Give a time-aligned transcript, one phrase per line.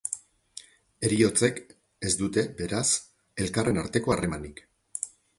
[1.09, 1.59] Heriotzek
[2.09, 2.85] ez dute, beraz,
[3.45, 4.63] elkarren arteko harremanik.